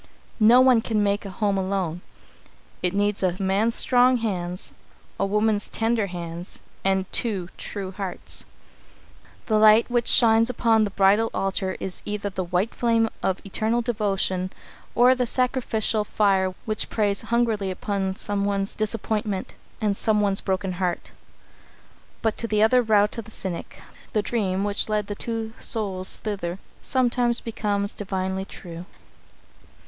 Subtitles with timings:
[0.39, 2.01] No one can make a home alone.
[2.81, 4.73] It needs a man's strong hands,
[5.19, 8.33] a woman's tender hands, and two true hearts.
[8.33, 12.01] [Sidenote: The Light upon the Altar] The light which shines upon the bridal altar is
[12.03, 14.51] either the white flame of eternal devotion
[14.95, 21.11] or the sacrificial fire which preys hungrily upon someone's disappointment and someone's broken heart.
[22.23, 23.83] But to the utter rout of the cynic,
[24.13, 28.85] the dream which led the two souls thither sometimes becomes divinely true.